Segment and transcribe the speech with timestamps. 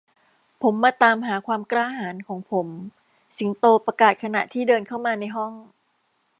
[0.61, 2.67] ผมมาตามหาความกล้าหาญของผม
[3.37, 5.53] สิงโตประกาศขณะที่เดินเข้ามาในห้อง